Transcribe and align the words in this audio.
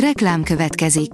Reklám 0.00 0.42
következik. 0.42 1.10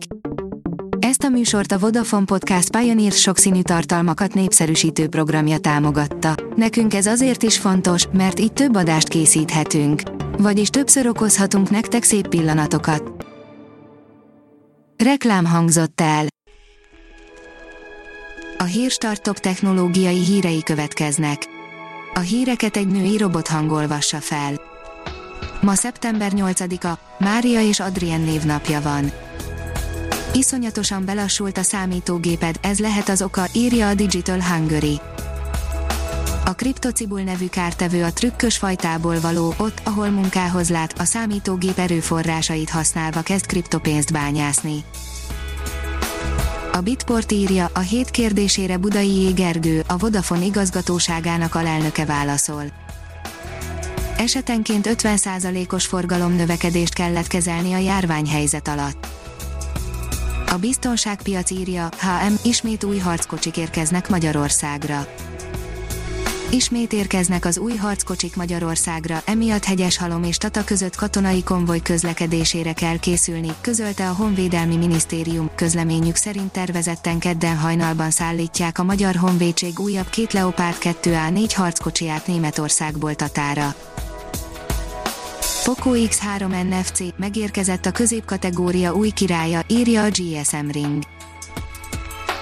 Ezt 0.99 1.23
a 1.23 1.29
műsort 1.29 1.73
a 1.73 1.79
Vodafone 1.79 2.25
Podcast 2.25 2.77
Pioneer 2.77 3.13
sokszínű 3.13 3.63
tartalmakat 3.63 4.35
népszerűsítő 4.35 5.09
programja 5.09 5.59
támogatta. 5.59 6.35
Nekünk 6.57 6.95
ez 6.95 7.07
azért 7.07 7.43
is 7.43 7.59
fontos, 7.59 8.07
mert 8.13 8.41
így 8.41 8.53
több 8.53 8.77
adást 8.77 9.09
készíthetünk. 9.09 10.03
Vagyis 10.39 10.69
többször 10.69 11.07
okozhatunk 11.07 11.71
nektek 11.71 12.03
szép 12.03 12.29
pillanatokat. 12.29 13.27
Reklám 15.05 15.45
hangzott 15.45 16.01
el. 16.01 16.27
A 18.59 18.65
Hírstart 18.65 19.41
technológiai 19.41 20.25
hírei 20.25 20.63
következnek. 20.63 21.43
A 22.15 22.21
híreket 22.21 22.77
egy 22.77 22.89
női 22.89 23.17
robot 23.17 23.49
hangolvassa 23.49 24.19
fel. 24.19 24.72
Ma 25.63 25.75
szeptember 25.75 26.33
8-a, 26.35 26.99
Mária 27.19 27.61
és 27.61 27.81
Adrien 27.81 28.21
névnapja 28.21 28.81
van. 28.81 29.13
Iszonyatosan 30.33 31.05
belassult 31.05 31.59
a 31.59 31.63
számítógéped, 31.63 32.57
ez 32.61 32.79
lehet 32.79 33.09
az 33.09 33.23
oka, 33.23 33.45
írja 33.53 33.89
a 33.89 33.95
Digital 33.95 34.43
Hungary. 34.43 35.01
A 36.45 36.51
Cryptocibul 36.51 37.21
nevű 37.21 37.47
kártevő 37.49 38.05
a 38.05 38.13
trükkös 38.13 38.57
fajtából 38.57 39.21
való, 39.21 39.55
ott, 39.57 39.81
ahol 39.85 40.09
munkához 40.09 40.71
lát, 40.71 40.99
a 40.99 41.05
számítógép 41.05 41.79
erőforrásait 41.79 42.71
használva 42.71 43.21
kezd 43.21 43.47
kriptopénzt 43.47 44.13
bányászni. 44.13 44.85
A 46.73 46.81
Bitport 46.81 47.33
írja, 47.33 47.71
a 47.75 47.81
hét 47.81 48.11
kérdésére 48.11 48.77
Budai 48.77 49.21
Jégergő, 49.21 49.83
a 49.87 49.97
Vodafone 49.97 50.45
igazgatóságának 50.45 51.55
alelnöke 51.55 52.05
válaszol 52.05 52.65
esetenként 54.23 54.89
50%-os 54.91 55.87
forgalomnövekedést 55.87 56.95
kellett 56.95 57.27
kezelni 57.27 57.73
a 57.73 57.79
járványhelyzet 57.79 58.69
alatt. 58.69 59.07
A 60.51 60.57
biztonságpiac 60.57 61.51
írja, 61.51 61.89
HM, 61.99 62.35
ismét 62.43 62.85
új 62.85 62.99
harckocsik 62.99 63.57
érkeznek 63.57 64.09
Magyarországra. 64.09 65.07
Ismét 66.51 66.93
érkeznek 66.93 67.45
az 67.45 67.59
új 67.59 67.77
harckocsik 67.77 68.37
Magyarországra, 68.37 69.23
emiatt 69.25 69.65
Hegyeshalom 69.65 70.23
és 70.23 70.37
Tata 70.37 70.65
között 70.65 70.97
katonai 70.97 71.43
konvoj 71.43 71.81
közlekedésére 71.81 72.73
kell 72.73 72.99
készülni, 72.99 73.55
közölte 73.61 74.09
a 74.09 74.13
Honvédelmi 74.13 74.77
Minisztérium. 74.77 75.51
Közleményük 75.55 76.17
szerint 76.17 76.53
tervezetten 76.53 77.19
kedden 77.19 77.57
hajnalban 77.57 78.11
szállítják 78.11 78.79
a 78.79 78.83
Magyar 78.83 79.15
Honvédség 79.15 79.79
újabb 79.79 80.09
két 80.11 80.33
Leopard 80.33 80.77
2A4 80.81 81.51
harckocsiját 81.55 82.27
Németországból 82.27 83.15
Tatára. 83.15 83.75
Poco 85.65 85.91
X3 85.95 86.63
NFC 86.69 87.15
megérkezett 87.17 87.87
a 87.87 87.91
középkategória 87.91 88.95
új 88.95 89.11
királya, 89.11 89.63
írja 89.69 90.03
a 90.03 90.09
GSM 90.09 90.69
Ring. 90.71 91.03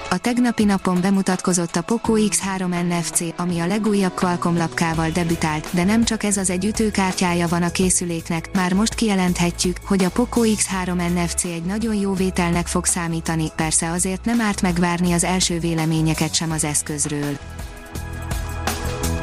A 0.09 0.17
tegnapi 0.17 0.63
napon 0.63 1.01
bemutatkozott 1.01 1.75
a 1.75 1.81
Poco 1.81 2.13
X3 2.15 2.83
NFC, 2.87 3.23
ami 3.37 3.59
a 3.59 3.67
legújabb 3.67 4.13
Qualcomm 4.13 4.57
lapkával 4.57 5.09
debütált, 5.09 5.67
de 5.71 5.83
nem 5.83 6.03
csak 6.03 6.23
ez 6.23 6.37
az 6.37 6.49
egy 6.49 6.65
ütőkártyája 6.65 7.47
van 7.47 7.63
a 7.63 7.71
készüléknek, 7.71 8.49
már 8.53 8.73
most 8.73 8.93
kijelenthetjük, 8.93 9.77
hogy 9.85 10.03
a 10.03 10.09
Poco 10.09 10.41
X3 10.43 11.23
NFC 11.23 11.43
egy 11.43 11.63
nagyon 11.63 11.95
jó 11.95 12.13
vételnek 12.13 12.67
fog 12.67 12.85
számítani, 12.85 13.51
persze 13.55 13.91
azért 13.91 14.25
nem 14.25 14.41
árt 14.41 14.61
megvárni 14.61 15.11
az 15.11 15.23
első 15.23 15.59
véleményeket 15.59 16.33
sem 16.33 16.51
az 16.51 16.63
eszközről. 16.63 17.37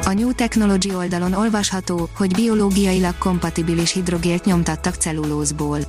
A 0.09 0.13
New 0.13 0.33
Technology 0.33 0.93
oldalon 0.95 1.33
olvasható, 1.33 2.09
hogy 2.17 2.33
biológiailag 2.33 3.17
kompatibilis 3.17 3.93
hidrogélt 3.93 4.45
nyomtattak 4.45 4.95
cellulózból. 4.95 5.79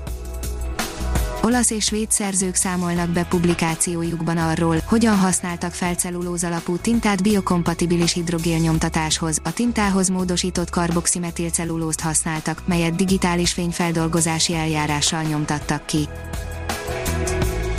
Olasz 1.43 1.71
és 1.71 1.85
svéd 1.85 2.11
szerzők 2.11 2.55
számolnak 2.55 3.09
be 3.09 3.25
publikációjukban 3.25 4.37
arról, 4.37 4.77
hogyan 4.85 5.17
használtak 5.17 5.73
fel 5.73 5.95
cellulóz 5.95 6.45
alapú 6.45 6.77
tintát 6.77 7.23
biokompatibilis 7.23 8.13
hidrogél 8.13 8.59
nyomtatáshoz. 8.59 9.39
A 9.45 9.53
tintához 9.53 10.09
módosított 10.09 10.71
karboximetilcellulózt 10.71 12.01
használtak, 12.01 12.63
melyet 12.67 12.97
digitális 12.97 13.53
fényfeldolgozási 13.53 14.55
eljárással 14.55 15.23
nyomtattak 15.23 15.87
ki. 15.87 16.09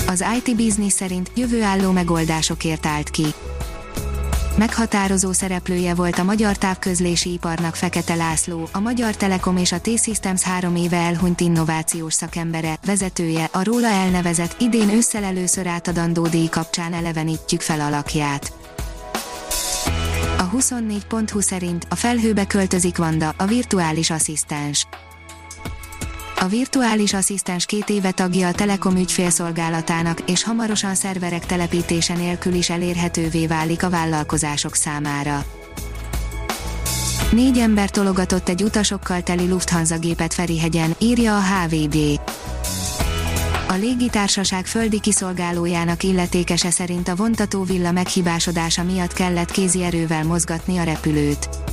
Az 0.08 0.26
IT 0.38 0.56
Business 0.56 0.94
szerint 0.94 1.32
jövőálló 1.36 1.92
megoldásokért 1.92 2.86
állt 2.86 3.10
ki 3.10 3.26
Meghatározó 4.62 5.32
szereplője 5.32 5.94
volt 5.94 6.20
a 6.20 6.24
magyar 6.24 6.58
távközlési 6.58 7.32
iparnak 7.34 7.76
Fekete 7.76 8.16
László, 8.16 8.68
a 8.72 8.80
Magyar 8.80 9.16
Telekom 9.16 9.58
és 9.58 9.72
a 9.72 9.82
T-Systems 9.82 10.42
három 10.42 10.76
éve 10.76 10.98
elhunyt 10.98 11.40
innovációs 11.40 12.14
szakembere, 12.14 12.78
vezetője, 12.86 13.50
a 13.52 13.64
róla 13.64 13.88
elnevezett, 13.88 14.56
idén 14.60 14.90
ősszel 14.90 15.24
először 15.24 15.68
átadandó 15.68 16.28
díj 16.28 16.48
kapcsán 16.48 16.94
elevenítjük 16.94 17.62
fel 17.62 17.82
alakját. 17.82 18.54
A 20.38 20.50
24.20 20.50 21.42
szerint 21.42 21.86
a 21.90 21.96
felhőbe 21.96 22.48
költözik 22.48 22.98
Vanda, 22.98 23.34
a 23.38 23.46
virtuális 23.46 24.10
asszisztens. 24.10 24.88
A 26.44 26.48
virtuális 26.48 27.14
asszisztens 27.14 27.66
két 27.66 27.90
éve 27.90 28.12
tagja 28.12 28.48
a 28.48 28.52
Telekom 28.52 28.96
ügyfélszolgálatának, 28.96 30.20
és 30.30 30.44
hamarosan 30.44 30.96
szerverek 30.96 31.46
telepítése 31.46 32.14
nélkül 32.14 32.54
is 32.54 32.70
elérhetővé 32.70 33.48
válik 33.48 33.84
a 33.84 33.90
vállalkozások 33.90 34.76
számára. 34.76 35.46
Négy 37.32 37.58
ember 37.58 37.90
tologatott 37.90 38.50
egy 38.50 38.64
utasokkal 38.64 39.22
teli 39.22 39.48
Lufthansa 39.48 39.98
gépet 39.98 40.34
Ferihegyen, 40.34 40.96
írja 41.00 41.38
a 41.38 41.42
HVD. 41.42 41.98
A 43.68 43.74
légitársaság 43.74 44.66
földi 44.66 45.00
kiszolgálójának 45.00 46.04
illetékese 46.04 46.70
szerint 46.70 47.08
a 47.08 47.16
vontató 47.16 47.64
villa 47.64 47.92
meghibásodása 47.92 48.84
miatt 48.84 49.14
kellett 49.14 49.52
kézi 49.52 49.84
erővel 49.84 50.24
mozgatni 50.24 50.78
a 50.78 50.84
repülőt. 50.84 51.71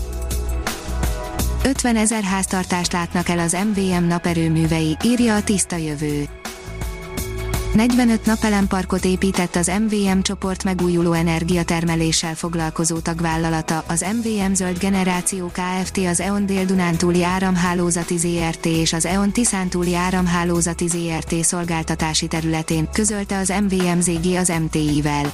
50 1.68 1.96
ezer 1.96 2.22
háztartást 2.22 2.92
látnak 2.92 3.28
el 3.28 3.38
az 3.38 3.56
MVM 3.72 4.04
naperőművei, 4.04 4.96
írja 5.04 5.34
a 5.34 5.42
Tiszta 5.42 5.76
Jövő. 5.76 6.28
45 7.74 8.26
napelemparkot 8.26 9.04
épített 9.04 9.56
az 9.56 9.72
MVM 9.80 10.20
csoport 10.20 10.64
megújuló 10.64 11.12
energiatermeléssel 11.12 12.34
foglalkozó 12.34 12.98
tagvállalata, 12.98 13.84
az 13.88 14.04
MVM 14.16 14.52
Zöld 14.52 14.78
Generáció 14.78 15.46
Kft. 15.52 15.98
az 15.98 16.20
EON 16.20 16.46
Dél-Dunántúli 16.46 17.24
Áramhálózati 17.24 18.16
ZRT 18.16 18.66
és 18.66 18.92
az 18.92 19.06
EON 19.06 19.32
Tiszántúli 19.32 19.94
Áramhálózati 19.94 20.88
ZRT 20.88 21.44
szolgáltatási 21.44 22.26
területén, 22.26 22.88
közölte 22.92 23.38
az 23.38 23.52
MVM 23.68 24.00
ZG 24.00 24.34
az 24.36 24.52
MTI-vel. 24.62 25.32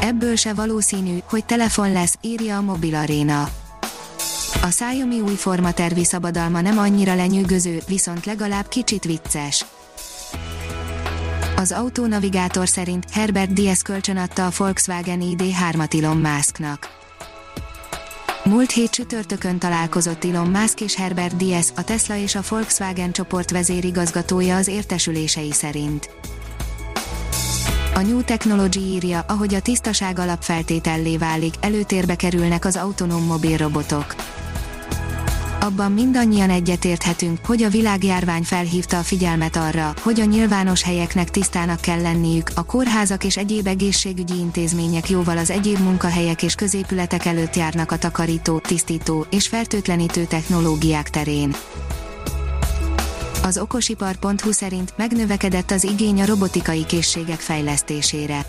Ebből 0.00 0.36
se 0.36 0.54
valószínű, 0.54 1.18
hogy 1.28 1.44
telefon 1.44 1.92
lesz, 1.92 2.18
írja 2.20 2.56
a 2.56 2.60
Mobil 2.60 2.94
Arena. 2.94 3.48
A 4.62 4.66
Xiaomi 4.66 5.20
új 5.20 5.34
formatervi 5.34 6.04
szabadalma 6.04 6.60
nem 6.60 6.78
annyira 6.78 7.14
lenyűgöző, 7.14 7.82
viszont 7.86 8.26
legalább 8.26 8.68
kicsit 8.68 9.04
vicces. 9.04 9.64
Az 11.56 11.72
autónavigátor 11.72 12.68
szerint 12.68 13.04
Herbert 13.10 13.52
Diaz 13.52 13.82
kölcsönadta 13.82 14.46
a 14.46 14.50
Volkswagen 14.56 15.20
ID3-at 15.22 16.02
Elon 16.02 16.16
Musknak. 16.16 16.88
Múlt 18.44 18.70
hét 18.70 18.90
csütörtökön 18.90 19.58
találkozott 19.58 20.24
Elon 20.24 20.48
Musk 20.48 20.80
és 20.80 20.94
Herbert 20.94 21.36
Diaz, 21.36 21.72
a 21.76 21.84
Tesla 21.84 22.16
és 22.16 22.34
a 22.34 22.42
Volkswagen 22.48 23.12
csoport 23.12 23.50
vezérigazgatója 23.50 24.56
az 24.56 24.68
értesülései 24.68 25.52
szerint. 25.52 26.10
A 27.94 28.00
New 28.00 28.22
Technology 28.22 28.80
írja, 28.80 29.24
ahogy 29.28 29.54
a 29.54 29.60
tisztaság 29.60 30.18
alapfeltétellé 30.18 31.16
válik, 31.16 31.54
előtérbe 31.60 32.16
kerülnek 32.16 32.64
az 32.64 32.76
autonóm 32.76 33.24
mobil 33.24 33.56
robotok 33.56 34.14
abban 35.60 35.92
mindannyian 35.92 36.50
egyetérthetünk, 36.50 37.46
hogy 37.46 37.62
a 37.62 37.68
világjárvány 37.68 38.42
felhívta 38.42 38.98
a 38.98 39.02
figyelmet 39.02 39.56
arra, 39.56 39.94
hogy 40.02 40.20
a 40.20 40.24
nyilvános 40.24 40.82
helyeknek 40.82 41.30
tisztának 41.30 41.80
kell 41.80 42.00
lenniük, 42.00 42.50
a 42.54 42.64
kórházak 42.64 43.24
és 43.24 43.36
egyéb 43.36 43.66
egészségügyi 43.66 44.38
intézmények 44.38 45.08
jóval 45.08 45.38
az 45.38 45.50
egyéb 45.50 45.78
munkahelyek 45.78 46.42
és 46.42 46.54
középületek 46.54 47.24
előtt 47.24 47.56
járnak 47.56 47.92
a 47.92 47.98
takarító, 47.98 48.58
tisztító 48.58 49.26
és 49.30 49.48
fertőtlenítő 49.48 50.24
technológiák 50.24 51.10
terén. 51.10 51.54
Az 53.42 53.58
okosipar.hu 53.58 54.52
szerint 54.52 54.92
megnövekedett 54.96 55.70
az 55.70 55.84
igény 55.84 56.20
a 56.20 56.26
robotikai 56.26 56.84
készségek 56.84 57.40
fejlesztésére 57.40 58.46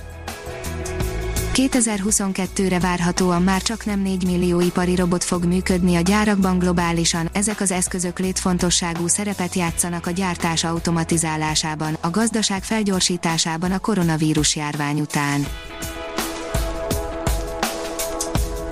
2022-re 1.59 2.79
várhatóan 2.79 3.41
már 3.41 3.61
csak 3.61 3.85
nem 3.85 4.00
4 4.00 4.25
millió 4.25 4.59
ipari 4.59 4.95
robot 4.95 5.23
fog 5.23 5.45
működni 5.45 5.95
a 5.95 6.01
gyárakban 6.01 6.59
globálisan, 6.59 7.29
ezek 7.33 7.61
az 7.61 7.71
eszközök 7.71 8.19
létfontosságú 8.19 9.07
szerepet 9.07 9.53
játszanak 9.53 10.06
a 10.06 10.11
gyártás 10.11 10.63
automatizálásában, 10.63 11.97
a 12.01 12.09
gazdaság 12.09 12.63
felgyorsításában 12.63 13.71
a 13.71 13.79
koronavírus 13.79 14.56
járvány 14.56 15.00
után. 15.00 15.47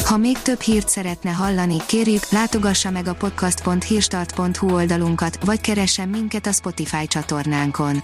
Ha 0.06 0.18
még 0.18 0.40
több 0.42 0.60
hírt 0.60 0.90
szeretne 0.90 1.32
hallani, 1.32 1.76
kérjük, 1.88 2.30
látogassa 2.30 2.92
meg 2.92 3.08
a 3.08 3.14
podcast.hírstart.hu 3.14 4.74
oldalunkat, 4.74 5.46
vagy 5.46 5.62
keressen 5.62 6.10
minket 6.10 6.48
a 6.48 6.52
Spotify 6.52 7.08
csatornánkon. 7.08 8.04